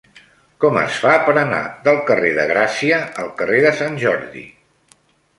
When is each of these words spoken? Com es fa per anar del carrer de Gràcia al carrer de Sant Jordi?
Com 0.63 0.77
es 0.83 0.95
fa 1.01 1.09
per 1.25 1.33
anar 1.41 1.59
del 1.87 1.99
carrer 2.07 2.31
de 2.37 2.45
Gràcia 2.51 3.01
al 3.25 3.29
carrer 3.41 3.59
de 3.67 3.75
Sant 3.83 3.99
Jordi? 4.05 4.43